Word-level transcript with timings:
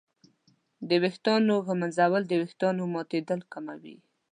د 0.89 0.91
ویښتانو 1.03 1.55
ږمنځول 1.67 2.23
د 2.27 2.33
ویښتانو 2.41 2.83
ماتېدل 2.93 3.39
کموي. 3.53 3.95